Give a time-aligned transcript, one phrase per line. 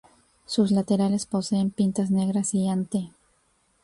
[0.47, 3.11] Sus laterales poseen pintas negras y ante.